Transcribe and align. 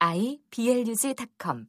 iblog.com 0.00 1.66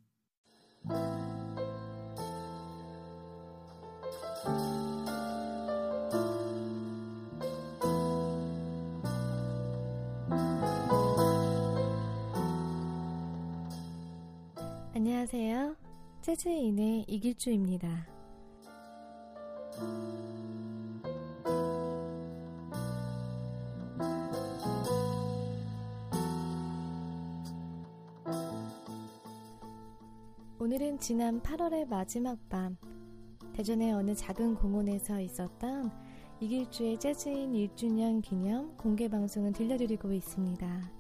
안녕하세요. 14.94 15.76
재즈인의 16.22 17.06
이길주입니다. 17.08 18.08
오늘은 30.72 31.00
지난 31.00 31.42
8월의 31.42 31.88
마지막 31.88 32.38
밤 32.48 32.78
대전의 33.54 33.92
어느 33.92 34.14
작은 34.14 34.54
공원에서 34.54 35.20
있었던 35.20 35.90
이길주의 36.40 37.00
재즈인 37.00 37.54
1주년 37.54 38.22
기념 38.22 38.78
공개 38.78 39.10
방송을 39.10 39.52
들려드리고 39.52 40.14
있습니다. 40.14 40.92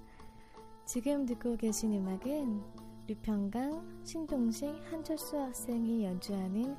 지금 0.86 1.24
듣고 1.28 1.56
계신 1.56 1.94
음악은 1.94 2.64
류평강, 3.06 4.02
신동식, 4.04 4.74
한철수 4.92 5.38
학생이 5.38 6.04
연주하는 6.04 6.76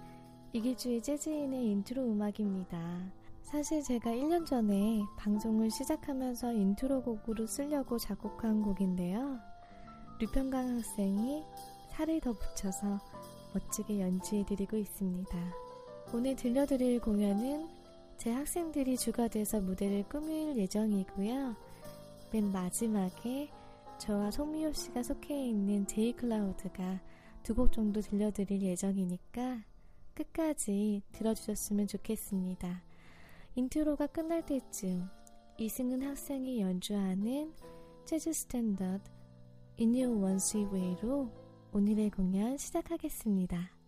이길주의 0.53 1.01
재즈인의 1.01 1.65
인트로 1.71 2.03
음악입니다. 2.03 3.13
사실 3.43 3.85
제가 3.85 4.11
1년 4.11 4.45
전에 4.45 5.01
방송을 5.17 5.71
시작하면서 5.71 6.55
인트로 6.55 7.03
곡으로 7.03 7.47
쓰려고 7.47 7.99
작곡한 7.99 8.63
곡인데요. 8.63 9.39
류평강 10.19 10.79
학생이 10.79 11.45
살을 12.01 12.19
더 12.21 12.33
붙여서 12.33 12.99
멋지게 13.53 14.01
연주해드리고 14.01 14.75
있습니다. 14.79 15.55
오늘 16.15 16.35
들려드릴 16.35 16.99
공연은 16.99 17.69
제 18.17 18.33
학생들이 18.33 18.97
주가 18.97 19.29
돼서 19.29 19.61
무대를 19.61 20.05
꾸밀 20.09 20.57
예정이고요. 20.57 21.55
맨 22.33 22.53
마지막에 22.53 23.51
저와 23.99 24.31
송미호 24.31 24.73
씨가 24.73 25.03
속해 25.03 25.49
있는 25.49 25.87
제이 25.87 26.13
클라우드가 26.15 27.01
두 27.43 27.55
곡 27.55 27.71
정도 27.71 28.01
들려드릴 28.01 28.63
예정이니까 28.63 29.63
끝까지 30.15 31.03
들어주셨으면 31.13 31.87
좋겠습니다. 31.87 32.83
인트로가 33.57 34.07
끝날 34.07 34.47
때쯤 34.47 35.07
이승은 35.59 36.03
학생이 36.03 36.63
연주하는 36.63 37.53
재즈 38.07 38.33
스탠더드 38.33 39.03
In 39.79 39.95
Your 39.95 40.17
One 40.17 40.37
Sweet 40.37 40.75
Way로 40.75 41.50
오늘의 41.73 42.11
공연 42.11 42.57
시작하겠습니다. 42.57 43.80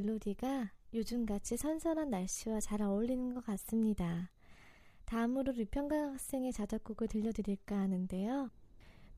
멜로디가 0.00 0.72
요즘같이 0.94 1.56
선선한 1.56 2.10
날씨와 2.10 2.60
잘 2.60 2.80
어울리는 2.82 3.34
것 3.34 3.44
같습니다. 3.44 4.30
다음으로 5.04 5.52
류평강 5.52 6.12
학생의 6.12 6.52
자작곡을 6.52 7.08
들려드릴까 7.08 7.76
하는데요. 7.76 8.50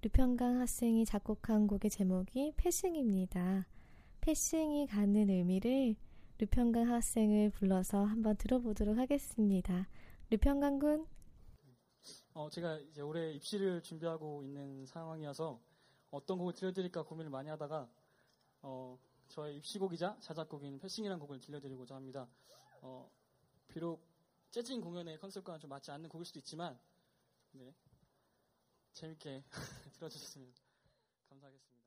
류평강 0.02 0.60
학생이 0.60 1.04
작곡한 1.04 1.66
곡의 1.68 1.90
제목이 1.90 2.54
패싱입니다. 2.56 3.66
패싱이 4.20 4.88
갖는 4.88 5.30
의미를 5.30 5.94
류평강 6.38 6.90
학생을 6.90 7.50
불러서 7.50 8.04
한번 8.04 8.36
들어보도록 8.36 8.98
하겠습니다. 8.98 9.88
류평강 10.30 10.78
군. 10.80 11.06
어, 12.34 12.50
제가 12.50 12.78
이제 12.78 13.02
올해 13.02 13.32
입시를 13.32 13.82
준비하고 13.82 14.42
있는 14.42 14.84
상황이어서 14.86 15.60
어떤 16.10 16.38
곡을 16.38 16.54
들려드릴까 16.54 17.04
고민을 17.04 17.30
많이 17.30 17.48
하다가 17.50 17.88
어, 18.62 18.98
저의 19.32 19.56
입시곡이자 19.56 20.18
자작곡인 20.20 20.78
패싱이라는 20.78 21.18
곡을 21.18 21.40
들려드리고자 21.40 21.94
합니다. 21.94 22.28
어, 22.82 23.10
비록 23.66 24.06
재즈인 24.50 24.82
공연의 24.82 25.18
컨셉과는 25.18 25.58
좀 25.58 25.70
맞지 25.70 25.90
않는 25.90 26.10
곡일 26.10 26.26
수도 26.26 26.38
있지만 26.38 26.78
네, 27.52 27.74
재밌게 28.92 29.42
들어주셨으면 29.94 30.52
감사하겠습니다. 31.30 31.82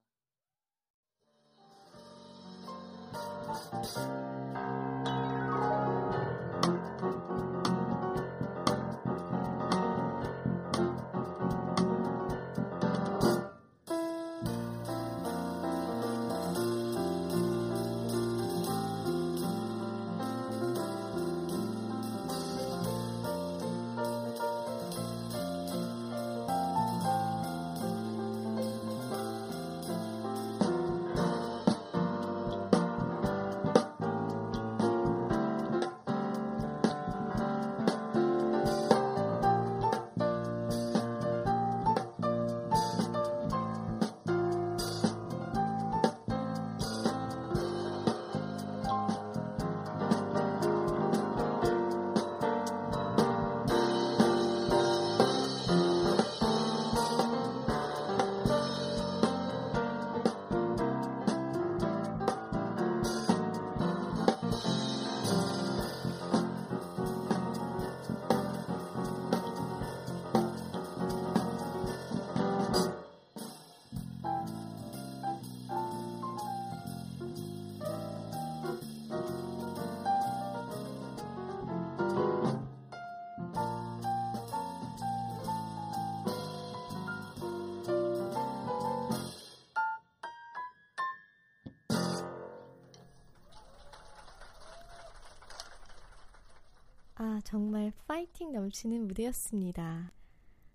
정말 97.46 97.94
파이팅 98.08 98.52
넘치는 98.52 99.08
무대였습니다. 99.08 100.12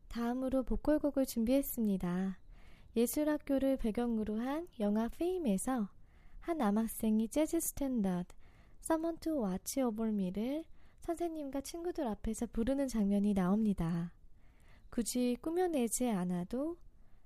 다음으로 0.07 0.63
보컬곡을 0.63 1.27
준비했습니다. 1.27 2.39
예술학교를 2.95 3.77
배경으로 3.77 4.39
한 4.39 4.69
영화 4.79 5.09
Fame에서 5.09 5.89
한 6.39 6.59
남학생이 6.59 7.27
재즈 7.29 7.59
스탠다드 7.59 8.33
Someone 8.85 9.19
to 9.19 9.45
Watch 9.45 9.81
Over 9.83 10.13
Me를 10.13 10.65
선생님과 11.01 11.63
친구들 11.63 12.07
앞에서 12.07 12.47
부르는 12.47 12.87
장면이 12.87 13.35
나옵니다. 13.35 14.13
굳이 14.91 15.37
꾸며내지 15.43 16.09
않아도 16.09 16.77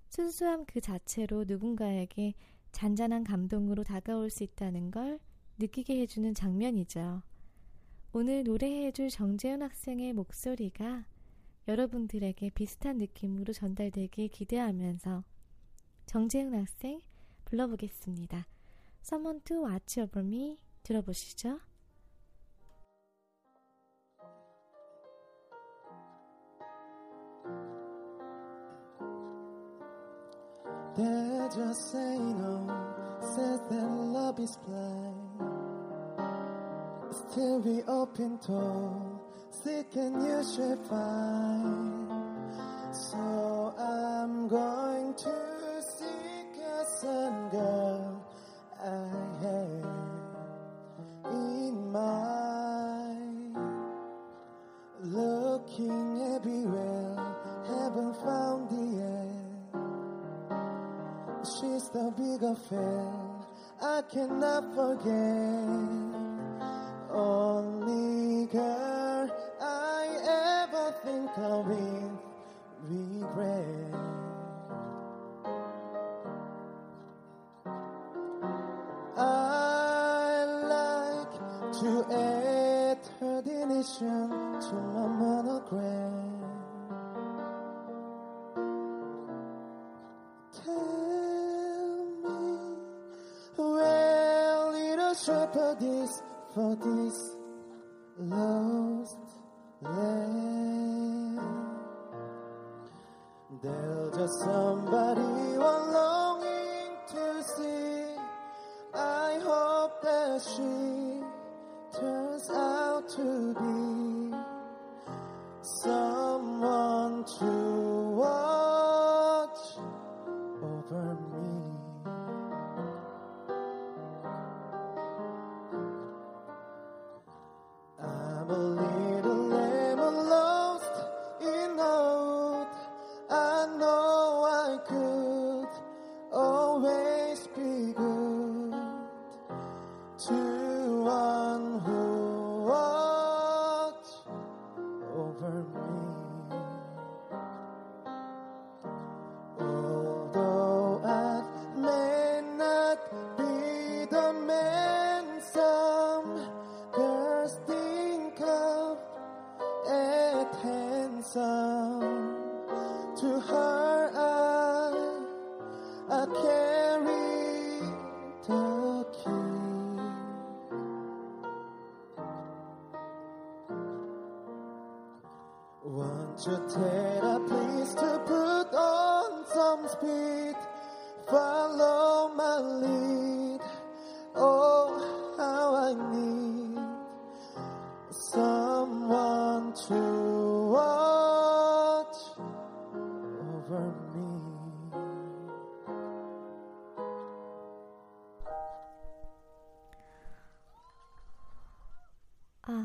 순수함 0.08 0.64
그 0.64 0.80
자체로 0.80 1.44
누군가에게 1.46 2.32
잔잔한 2.72 3.24
감동으로 3.24 3.84
다가올 3.84 4.30
수 4.30 4.42
있다는 4.42 4.90
걸 4.90 5.20
느끼게 5.58 6.00
해주는 6.00 6.32
장면이죠. 6.32 7.22
오늘 8.16 8.44
노래해줄 8.44 9.08
정재훈 9.10 9.60
학생의 9.60 10.12
목소리가 10.12 11.04
여러분들에게 11.66 12.48
비슷한 12.50 12.98
느낌으로 12.98 13.52
전달되길 13.52 14.28
기대하면서 14.28 15.24
정재훈 16.06 16.54
학생 16.54 17.00
불러보겠습니다. 17.44 18.46
Someone 19.02 19.40
to 19.40 19.64
watch 19.64 19.98
over 19.98 20.24
me 20.24 20.60
들어보시죠. 20.84 21.58
They 30.94 31.48
just 31.52 31.90
say 31.90 32.16
no, 32.20 32.68
says 33.34 33.60
that 33.68 33.90
love 34.12 34.40
is 34.40 34.56
blind. 34.64 35.23
Still 37.34 37.58
be 37.58 37.82
open 37.88 38.38
to 38.46 38.60
seek 39.50 39.96
and 39.96 40.22
you 40.22 40.40
shall 40.54 40.76
find. 40.88 42.06
So 42.94 43.43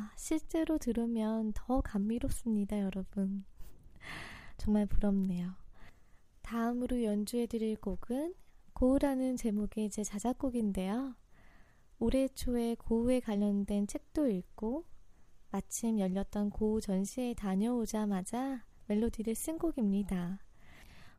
아, 0.10 0.12
실제로 0.16 0.80
들으면 0.80 1.54
더 1.54 1.82
감미롭습니다, 1.82 2.80
여러분. 2.80 3.46
정말 4.58 4.88
부럽네요. 4.88 5.54
다음으로 6.42 7.04
연주해드릴 7.04 7.78
곡은 7.78 8.34
고우라는 8.74 9.38
제목의 9.38 9.92
제 9.92 10.04
자작곡인데요. 10.04 11.16
올해 12.00 12.28
초에 12.30 12.76
고우에 12.76 13.20
관련된 13.20 13.86
책도 13.86 14.30
읽고 14.30 14.86
마침 15.52 16.00
열렸던 16.00 16.50
고우 16.50 16.82
전시에 16.82 17.36
다녀오자마자 17.36 18.66
멜로디를 18.88 19.36
쓴 19.36 19.60
곡입니다. 19.60 20.40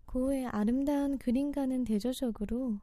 고우의 0.06 0.47
아름다운 0.47 1.16
그림과는 1.18 1.85
대조적으로 1.85 2.80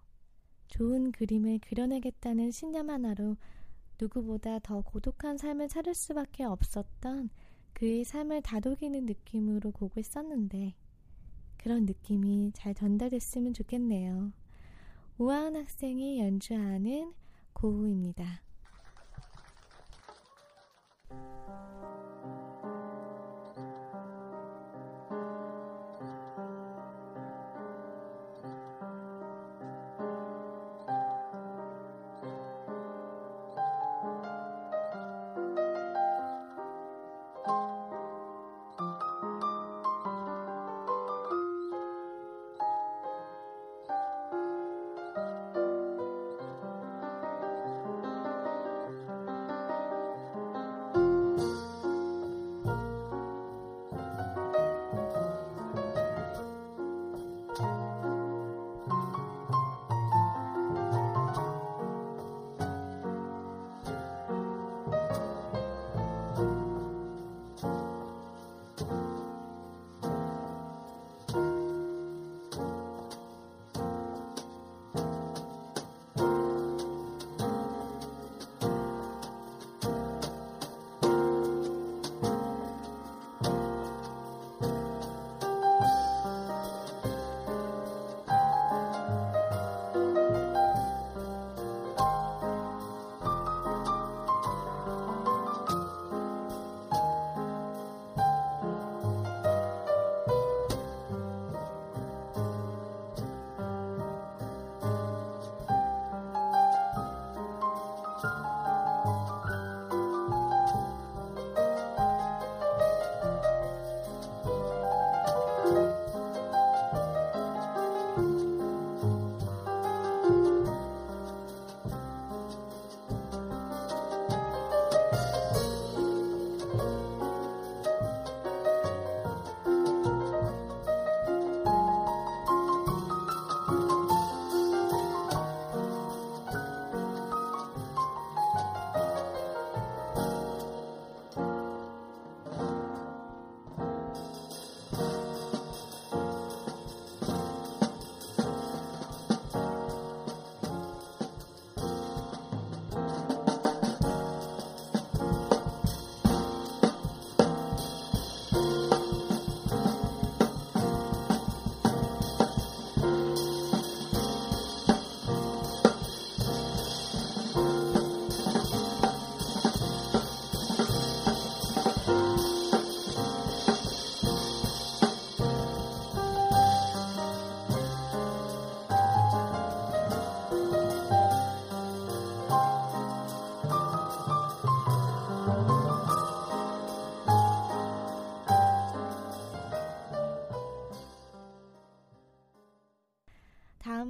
좋은 0.68 1.12
그림을 1.12 1.60
그려내겠다는 1.60 2.52
신념 2.52 2.90
하나로 2.90 3.36
누구보다 4.00 4.60
더 4.60 4.82
고독한 4.82 5.38
삶을 5.38 5.70
살을 5.70 5.94
수밖에 5.94 6.44
없었던 6.44 7.30
그의 7.74 8.04
삶을 8.04 8.42
다독이는 8.42 9.06
느낌으로 9.06 9.72
곡을 9.72 10.04
썼는데 10.04 10.76
그런 11.58 11.86
느낌이 11.86 12.52
잘 12.54 12.74
전달됐으면 12.74 13.54
좋겠네요. 13.54 14.32
우아한 15.18 15.56
학생이 15.56 16.20
연주하는 16.20 17.14
고우입니다. 17.54 18.47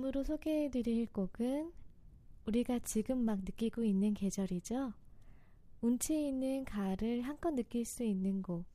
다음으로 0.07 0.23
소개해드릴 0.23 1.07
곡은 1.07 1.71
우리가 2.45 2.79
지금 2.79 3.19
막 3.19 3.39
느끼고 3.39 3.83
있는 3.83 4.13
계절이죠. 4.13 4.93
운치 5.81 6.27
있는 6.27 6.63
가을을 6.65 7.21
한껏 7.21 7.53
느낄 7.53 7.85
수 7.85 8.03
있는 8.03 8.41
곡. 8.41 8.65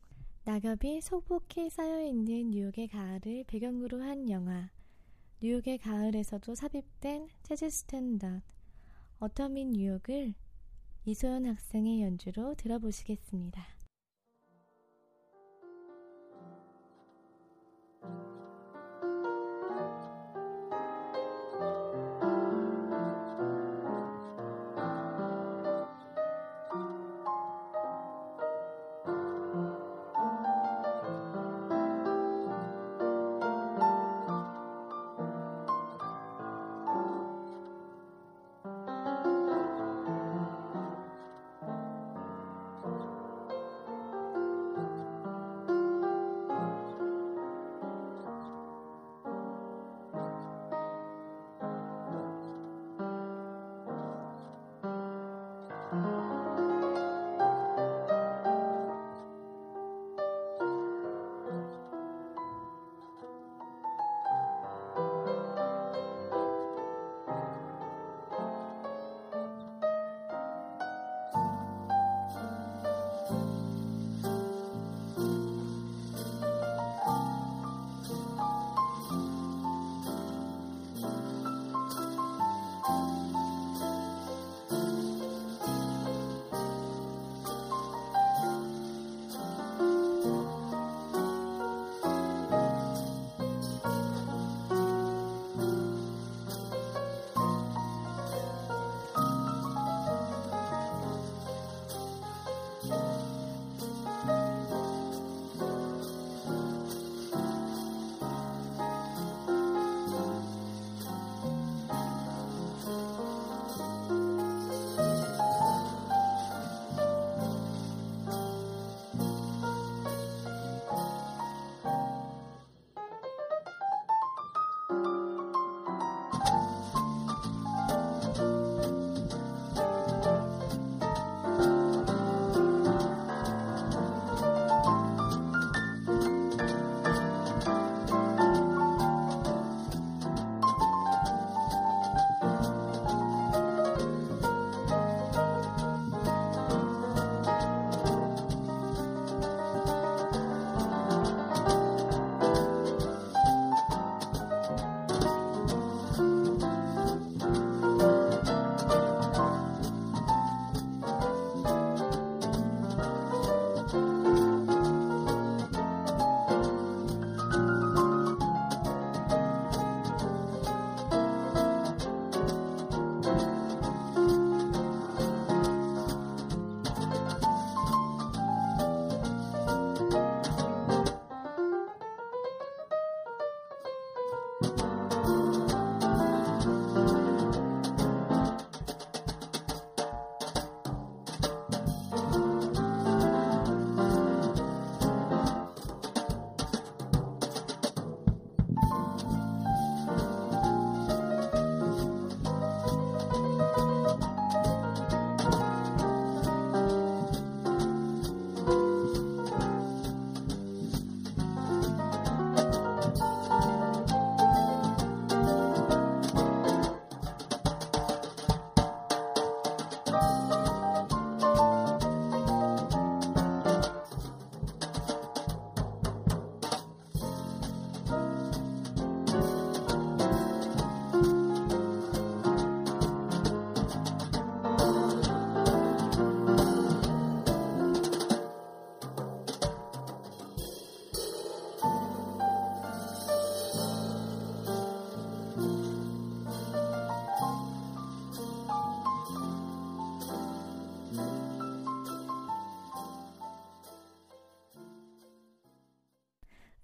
낙엽이 0.45 1.01
소복히 1.01 1.71
쌓여있는 1.71 2.51
뉴욕의 2.51 2.89
가을을 2.89 3.45
배경으로 3.45 4.03
한 4.03 4.29
영화. 4.29 4.71
뉴욕의 5.41 5.79
가을에서도 5.79 6.55
삽입된 6.55 7.29
재즈 7.43 7.71
스탠다드. 7.71 8.43
Autumn 9.21 9.73
in 9.73 9.83
New 9.83 9.98
York을 9.98 10.35
이소연 11.05 11.47
학생의 11.47 12.03
연주로 12.03 12.55
들어보시겠습니다. 12.55 13.82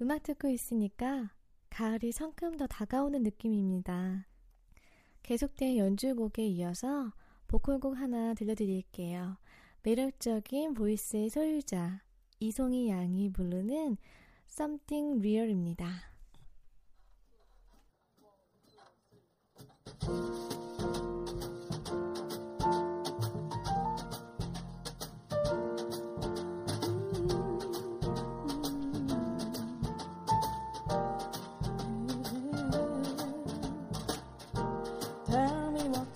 음악 0.09 0.23
듣고 0.23 0.49
있으니까 0.49 1.35
가을이 1.69 2.13
성큼 2.13 2.57
더 2.57 2.67
다가오는 2.67 3.23
느낌입니다. 3.25 4.27
계속된 5.23 5.77
연주곡에 5.77 6.47
이어서 6.47 7.13
보컬곡 7.47 7.95
하나 7.95 8.33
들려드릴게요. 8.33 9.37
매력적인 9.83 10.73
보이스의 10.73 11.29
소유자 11.29 12.01
이송희 12.41 12.89
양이 12.89 13.31
부르는 13.31 13.99
Something 14.51 15.21
Real입니다. 15.21 15.91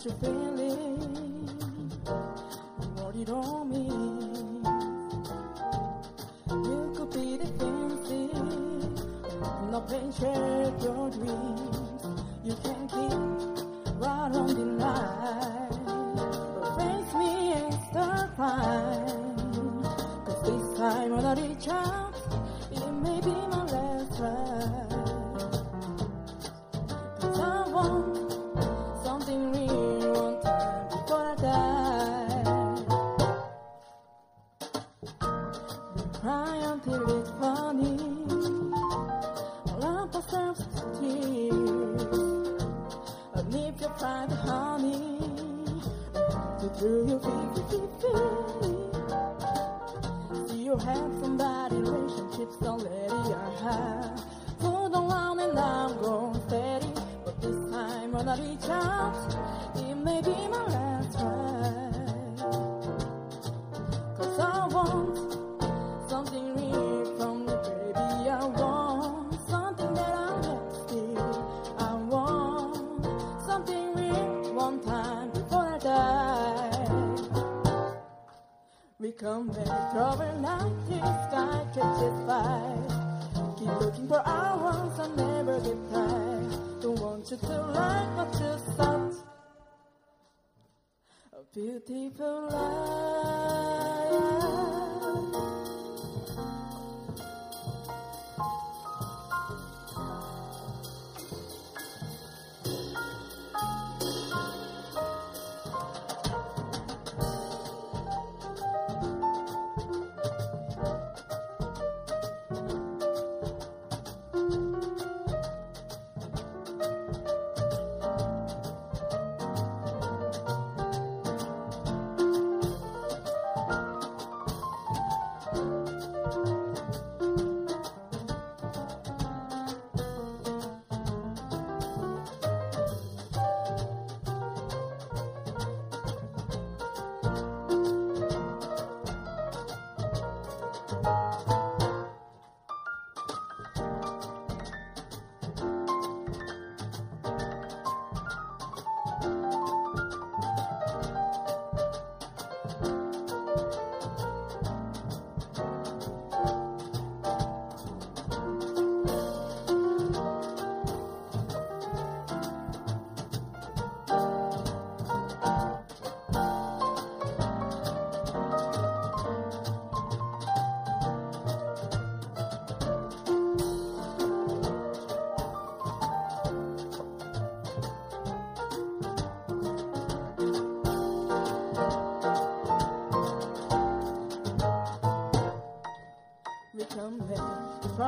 what 0.04 0.22
you're 0.22 0.32
feeling 0.32 1.48
and 2.06 2.98
what 2.98 3.14
it 3.14 3.28
all 3.30 3.64
means. 3.64 4.66
You 6.48 6.92
could 6.96 7.10
be 7.12 7.36
the 7.36 7.46
thing, 7.46 8.94
no 9.70 9.80
pain, 9.82 10.12
share 10.12 10.72
your 10.82 11.10
dream. 11.10 11.71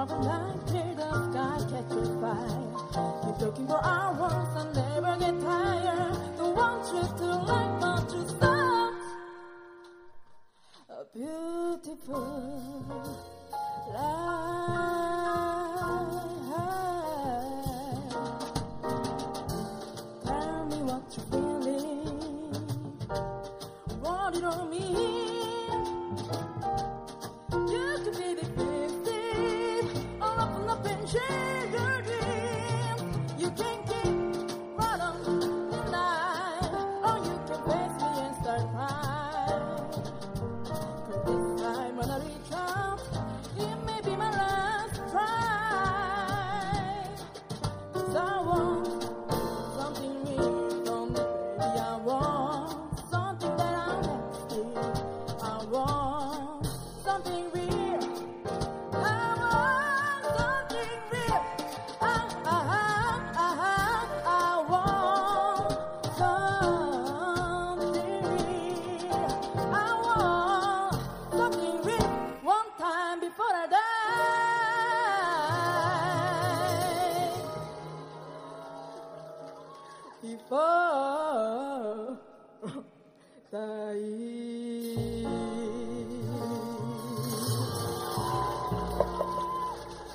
of 0.05 0.11
a 0.11 0.23
time 0.23 0.59
period 0.67 1.01
of 1.01 1.33
sky 1.33 1.57
catches 1.71 2.09
fire. 2.21 2.65
Keep 3.25 3.41
looking 3.41 3.67
for 3.67 3.79
our 3.79 4.13
hours 4.15 4.53
and 4.61 4.77
never 4.77 5.17
get 5.19 5.41
tired. 5.41 6.37
The 6.37 6.45
one 6.45 6.81
trip 6.89 7.17
to 7.17 7.25
like, 7.25 7.81
but 7.81 8.13
you 8.13 8.29
stop. 8.29 8.95
A 10.91 11.05
beautiful 11.15 12.21
life. 13.95 14.54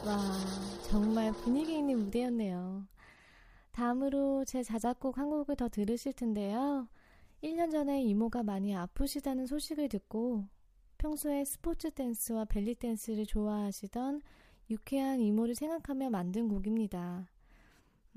와, 0.06 0.18
정말 0.84 1.32
분위기 1.34 1.78
있는 1.78 2.00
무대였네요. 2.00 2.88
다음으로 3.72 4.44
제 4.46 4.64
자작곡 4.64 5.18
한 5.18 5.30
곡을 5.30 5.56
더 5.56 5.70
들으실 5.70 6.14
텐데요. 6.14 6.88
1년 7.44 7.72
전에 7.72 8.04
이모가 8.04 8.44
많이 8.44 8.76
아프시다는 8.76 9.46
소식을 9.46 9.88
듣고 9.90 10.46
평소에 10.98 11.46
스포츠 11.46 11.90
댄스와 11.92 12.46
벨리 12.46 12.76
댄스를 12.76 13.26
좋아하시던 13.26 14.22
유쾌한 14.70 15.22
이모를 15.22 15.56
생각하며 15.56 16.10
만든 16.10 16.50
곡입니다. 16.50 17.30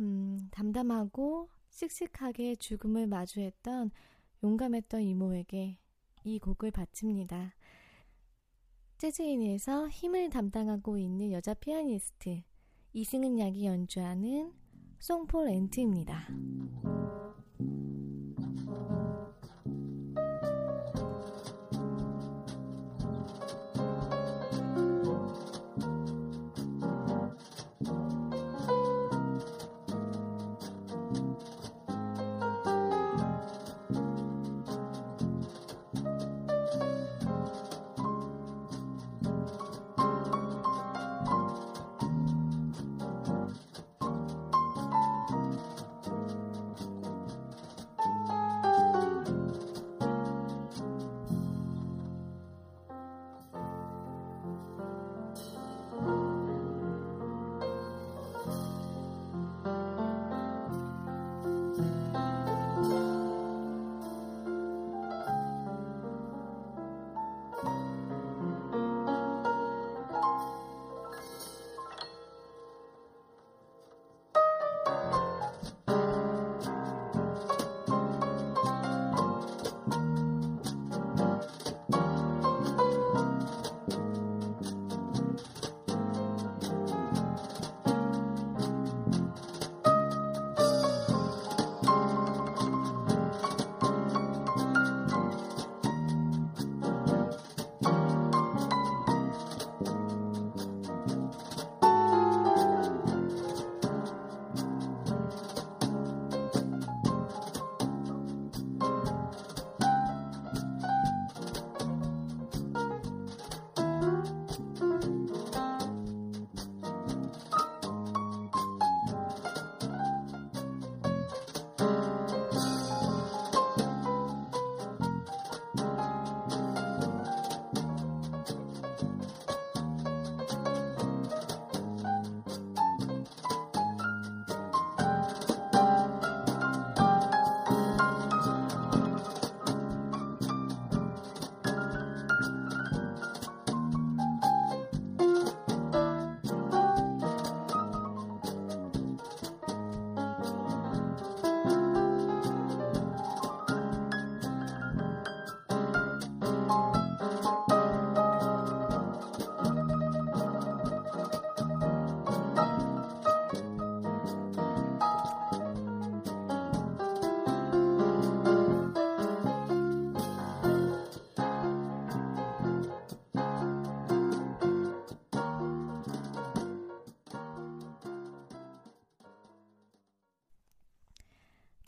음, 0.01 0.49
담담하고 0.51 1.49
씩씩하게 1.71 2.57
죽음을 2.57 3.07
마주했던 3.07 3.91
용감했던 4.43 5.03
이모에게 5.03 5.79
이 6.25 6.39
곡을 6.39 6.71
바칩니다. 6.71 7.55
재즈인에서 8.99 9.89
힘을 9.89 10.31
담당하고 10.31 10.99
있는 10.99 11.33
여자 11.33 11.55
피아니스트 11.55 12.43
이승은 12.93 13.39
약이 13.39 13.67
연주하는 13.67 14.53
송폴 15.01 15.49
앤트입니다. 15.49 16.29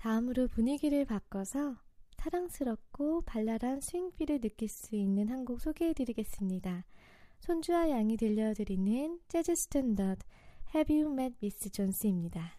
다음으로 0.05 0.49
분위기를 0.49 1.07
바꿔서 1.07 1.77
사랑스럽고 2.19 3.23
발랄한 3.23 3.81
스윙 3.81 4.12
feel을 4.12 4.43
느낄 4.43 4.69
수 4.69 4.97
있는 4.97 5.31
한 5.31 5.47
곡 5.47 5.63
소개해드리겠습니다. 5.63 6.85
손주와 7.41 7.89
양이 7.89 8.19
들려드리는 8.19 9.21
재즈 9.29 9.55
스탠더드 9.55 10.23
Have 10.75 10.95
You 10.95 11.11
Met 11.11 11.37
Miss 11.43 11.71
Jones입니다. 11.71 12.59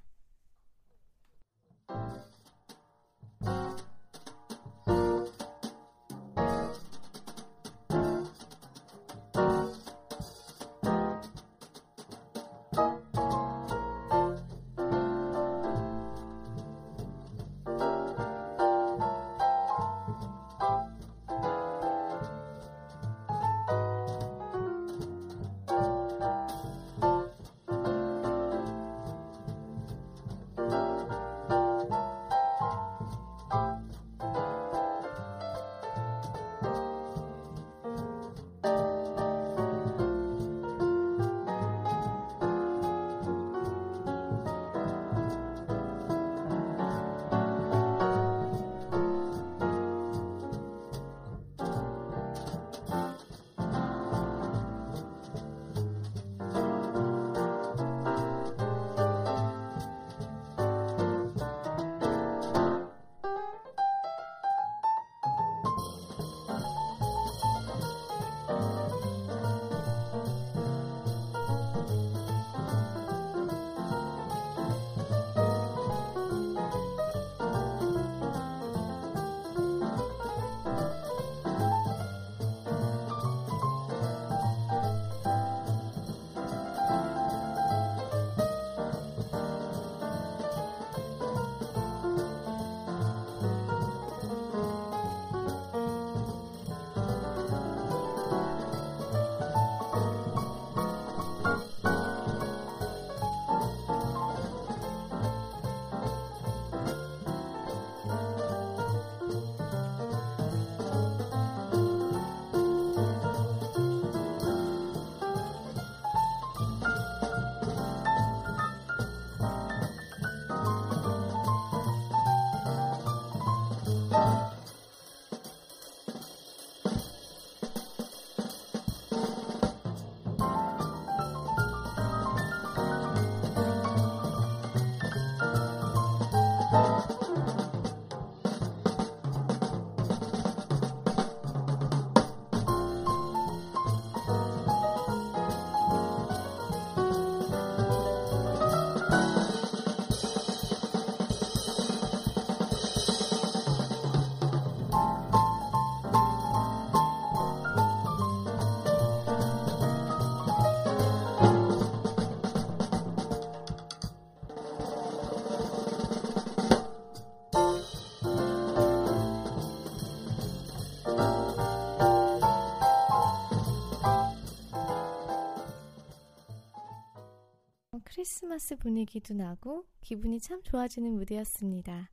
크리스마스 178.25 178.75
분위기도 178.75 179.35
나고 179.35 179.85
기분이 180.01 180.39
참 180.39 180.63
좋아지는 180.63 181.13
무대였습니다. 181.13 182.09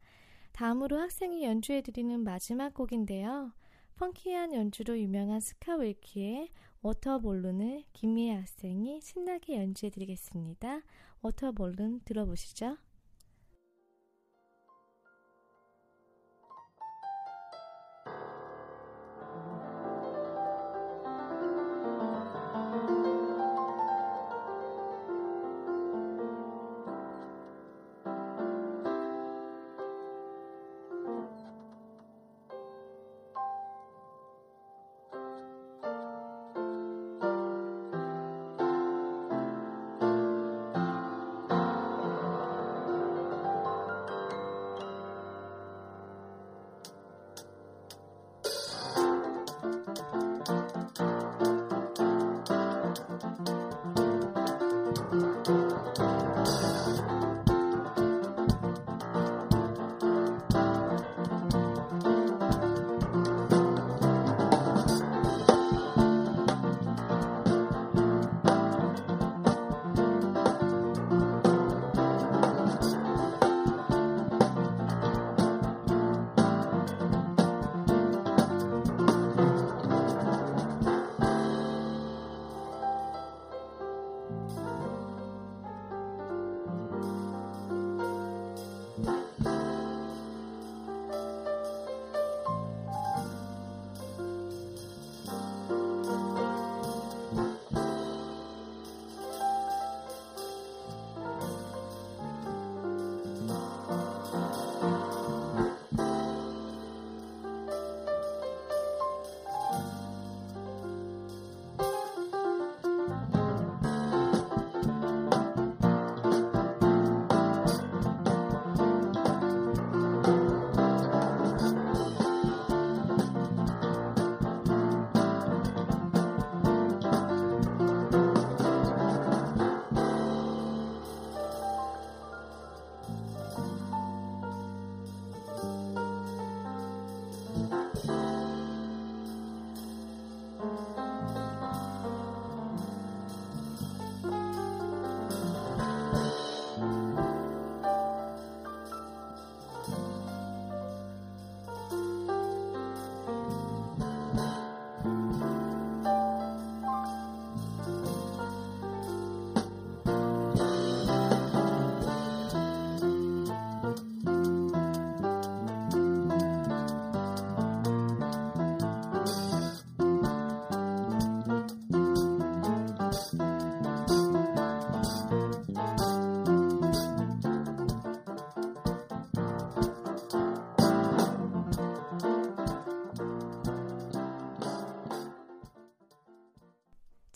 다음으로 0.53 0.98
학생이 0.98 1.42
연주해드리는 1.42 2.22
마지막 2.22 2.75
곡인데요. 2.75 3.53
펑키한 3.96 4.53
연주로 4.53 4.98
유명한 4.98 5.40
스카 5.40 5.77
윌키의 5.77 6.51
워터볼룬을 6.83 7.85
김미애 7.94 8.35
학생이 8.35 9.01
신나게 9.01 9.57
연주해드리겠습니다. 9.57 10.83
워터볼룬 11.22 12.03
들어보시죠. 12.05 12.77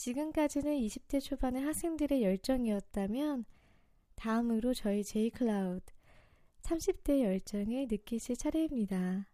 지금까지는 0.06 0.70
20대 0.78 1.20
초반의 1.20 1.62
학생들의 1.62 2.22
열정이었다면 2.22 3.44
다음으로 4.14 4.72
저희 4.72 5.02
제이클라우드 5.02 5.92
30대 6.62 7.24
열정을 7.24 7.88
느끼실 7.90 8.36
차례입니다. 8.36 9.26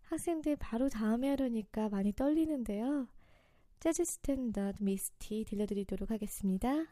학생들 0.00 0.56
바로 0.56 0.88
다음에 0.88 1.28
하려니까 1.28 1.90
많이 1.90 2.14
떨리는데요. 2.14 3.06
재즈 3.80 4.06
스탠더드 4.06 4.82
Misty 4.82 5.44
들려드리도록 5.44 6.10
하겠습니다. 6.10 6.86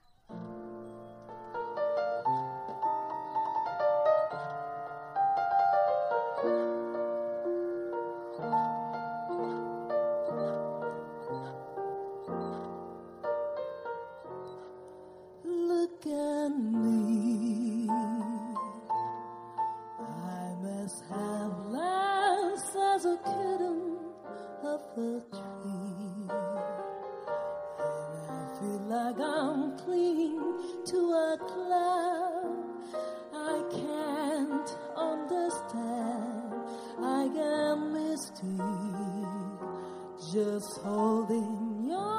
Just 40.37 40.83
holding 40.83 41.87
your 41.89 42.16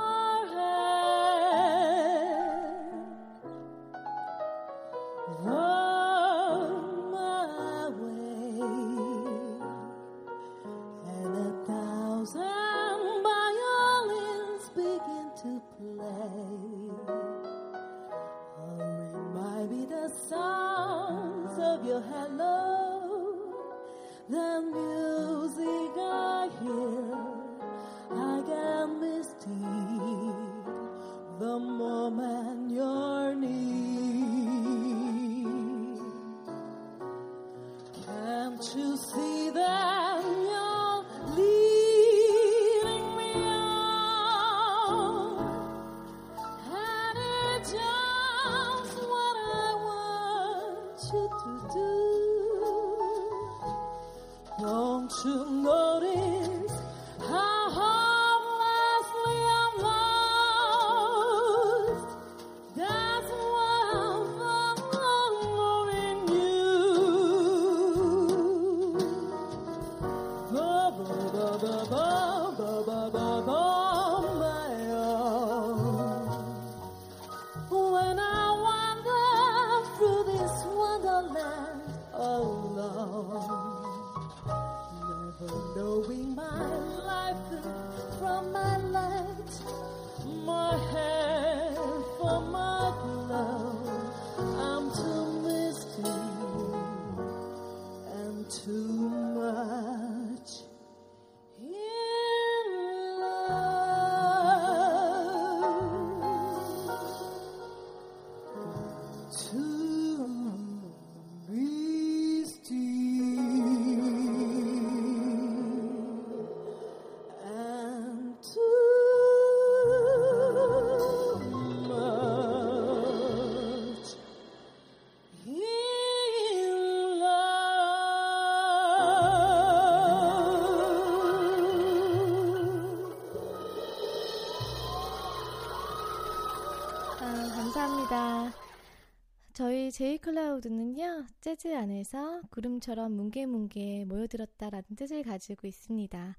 제이클라우드는요, 139.97 141.25
재즈 141.41 141.75
안에서 141.75 142.41
구름처럼 142.51 143.13
뭉게뭉게 143.13 144.05
모여들었다라는 144.05 144.83
뜻을 144.95 145.23
가지고 145.23 145.65
있습니다. 145.65 146.37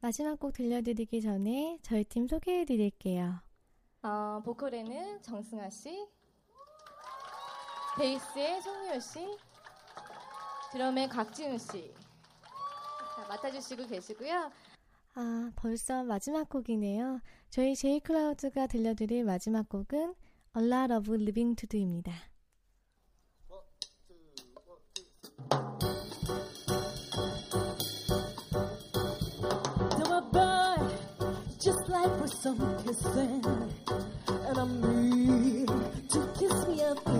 마지막 0.00 0.40
곡 0.40 0.54
들려드리기 0.54 1.22
전에 1.22 1.78
저희 1.82 2.02
팀 2.02 2.26
소개해 2.26 2.64
드릴게요. 2.64 3.42
어, 4.02 4.42
보컬에는 4.44 5.22
정승아 5.22 5.70
씨, 5.70 6.04
베이스에 7.96 8.60
송미호 8.60 8.98
씨, 8.98 9.38
드럼에 10.72 11.06
곽지훈 11.06 11.58
씨 11.58 11.94
자, 13.14 13.28
맡아주시고 13.28 13.86
계시고요. 13.86 14.50
아, 15.14 15.52
벌써 15.54 16.02
마지막 16.02 16.48
곡이네요. 16.48 17.20
저희 17.50 17.76
제이클라우드가 17.76 18.66
들려드릴 18.66 19.22
마지막 19.22 19.68
곡은 19.68 20.16
A 20.56 20.64
Lot 20.64 20.92
of 20.92 21.14
Living 21.14 21.54
to 21.54 21.68
Do입니다. 21.68 22.29
Some 32.32 32.58
kissing, 32.84 33.44
and 34.46 34.58
I'm 34.58 34.80
me 34.80 35.66
to 35.66 36.28
kiss 36.38 36.66
me 36.66 36.82
up 36.82 37.19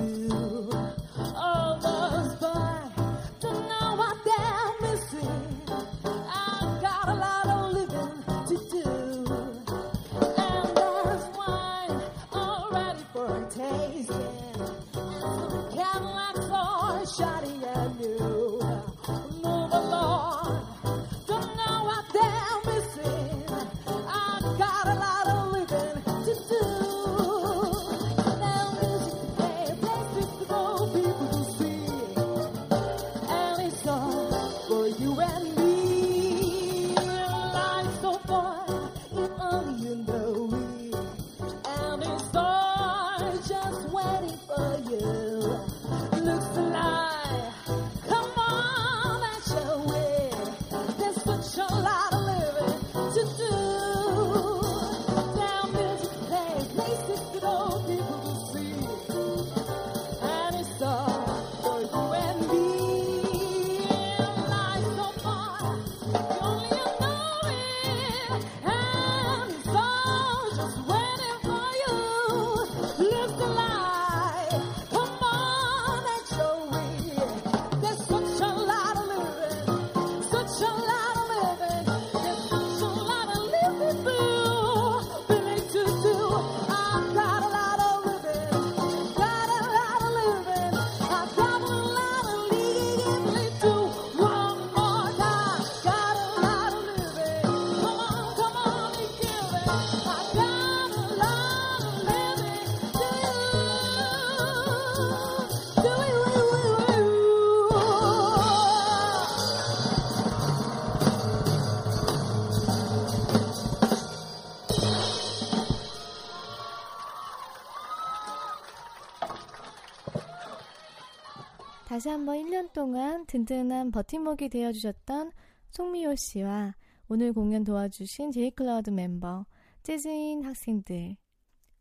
든든한 123.31 123.93
버팀목이 123.93 124.49
되어주셨던 124.49 125.31
송미호 125.71 126.17
씨와 126.17 126.75
오늘 127.07 127.33
공연 127.33 127.63
도와주신 127.63 128.33
제이클라우드 128.33 128.91
멤버, 128.91 129.47
재즈인 129.85 130.43
학생들, 130.43 131.17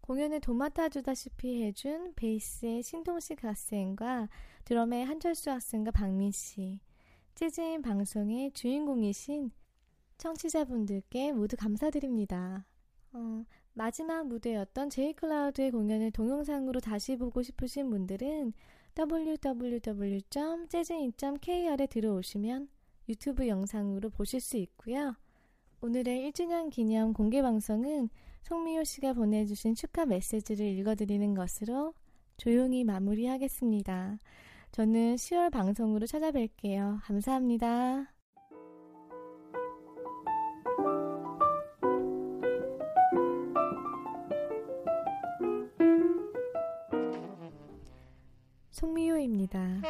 공연을 0.02 0.42
도맡아 0.42 0.90
주다시피 0.90 1.64
해준 1.64 2.14
베이스의 2.16 2.84
신동식 2.84 3.44
학생과 3.44 4.30
드럼의 4.64 5.06
한철수 5.06 5.50
학생과 5.50 5.90
박민 5.90 6.30
씨, 6.30 6.80
재즈인 7.34 7.82
방송의 7.82 8.52
주인공이신 8.52 9.50
청취자분들께 10.20 11.32
모두 11.32 11.58
감사드립니다. 11.58 12.68
어, 13.12 13.44
마지막 13.74 14.28
무대였던 14.28 14.92
제이클라우드의 14.92 15.72
공연을 15.72 16.12
동영상으로 16.12 16.80
다시 16.80 17.16
보고 17.16 17.42
싶으신 17.42 17.90
분들은 17.90 18.54
www.재즈인.kr에 19.00 20.28
들어오시면 21.90 22.68
유튜브 23.08 23.48
영상으로 23.48 24.10
보실 24.10 24.42
수 24.42 24.58
있고요. 24.58 25.16
오늘의 25.80 26.30
1주년 26.30 26.70
기념 26.70 27.14
공개 27.14 27.42
방송은 27.42 28.10
송미호 28.42 28.84
씨가 28.84 29.14
보내주신 29.14 29.76
축하 29.76 30.06
메시지를 30.06 30.66
읽어드리는 30.66 31.34
것으로 31.34 31.94
조용히 32.36 32.84
마무리하겠습니다. 32.84 34.18
저는 34.74 35.16
10월 35.16 35.50
방송으로 35.50 36.06
찾아뵐게요. 36.06 37.00
감사합니다. 37.04 38.19
송미호입니다. 48.80 49.82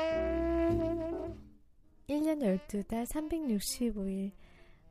1년 2.08 2.42
12달 2.42 3.06
365일. 3.06 4.32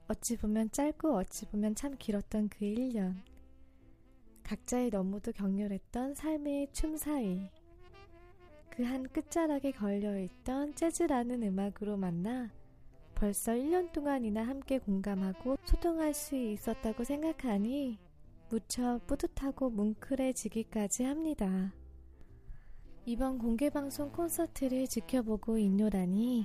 어찌 0.07 0.37
보면 0.37 0.71
짧고 0.71 1.17
어찌 1.17 1.47
보면 1.47 1.75
참 1.75 1.97
길었던 1.99 2.49
그 2.49 2.61
1년. 2.61 3.17
각자의 4.45 4.91
너무도 4.91 5.33
격렬했던 5.33 6.15
삶의 6.15 6.69
춤 6.73 6.97
사이. 6.97 7.51
그 8.71 8.85
한 8.85 9.03
끝자락에 9.09 9.73
걸려있던 9.73 10.77
재즈라는 10.77 11.43
음악으로 11.43 11.97
만나 11.97 12.53
벌써 13.17 13.51
1년 13.51 13.91
동안이나 13.91 14.47
함께 14.47 14.79
공감하고 14.79 15.57
소통할 15.65 16.15
수 16.15 16.37
있었다고 16.37 17.03
생각하니 17.03 17.99
무척 18.49 19.05
뿌듯하고 19.09 19.71
뭉클해지기까지 19.71 21.03
합니다. 21.03 21.73
이번 23.11 23.39
공개방송 23.39 24.13
콘서트를 24.13 24.87
지켜보고 24.87 25.57
있노라니 25.57 26.45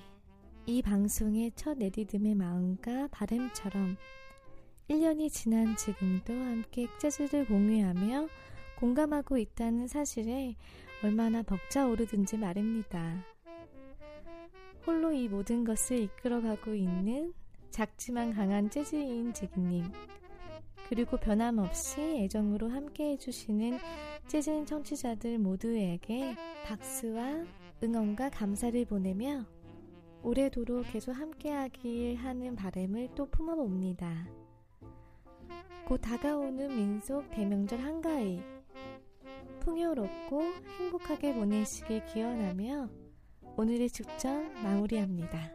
이 0.66 0.82
방송의 0.82 1.52
첫 1.58 1.82
에디듬의 1.82 2.36
마음과 2.36 3.10
바램처럼 3.12 3.98
1년이 4.90 5.30
지난 5.30 5.76
지금도 5.76 6.32
함께 6.32 6.88
재즈를 7.00 7.48
공유하며 7.48 8.30
공감하고 8.80 9.38
있다는 9.40 9.88
사실에 9.88 10.56
얼마나 11.04 11.44
벅차오르든지 11.44 12.38
말입니다. 12.38 13.26
홀로 14.88 15.12
이 15.12 15.28
모든 15.28 15.66
것을 15.66 16.04
이끌어가고 16.04 16.76
있는 16.76 17.34
작지만 17.72 18.34
강한 18.34 18.70
재즈인 18.70 19.34
지기님 19.34 19.92
그리고 20.88 21.18
변함없이 21.18 22.00
애정으로 22.00 22.70
함께 22.70 23.12
해주시는 23.12 23.80
재즈인 24.28 24.66
청취자들 24.66 25.38
모두에게 25.38 26.36
박수와 26.66 27.46
응원과 27.84 28.30
감사를 28.30 28.86
보내며 28.86 29.46
오래도록 30.24 30.86
계속 30.92 31.12
함께하길 31.12 32.16
하는 32.16 32.56
바램을 32.56 33.10
또 33.16 33.26
품어봅니다. 33.26 34.28
곧 35.86 35.98
다가오는 35.98 36.76
민속 36.76 37.30
대명절 37.30 37.80
한가위 37.80 38.42
풍요롭고 39.60 40.42
행복하게 40.80 41.34
보내시길 41.34 42.06
기원하며 42.06 42.90
오늘의 43.58 43.90
축전 43.90 44.54
마무리합니다. 44.64 45.52